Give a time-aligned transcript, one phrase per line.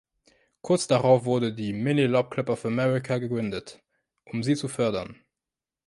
[0.63, 3.83] Kurz darauf wurde der Mini Lop Club of America gegründet,
[4.25, 5.15] um sie zu fördern.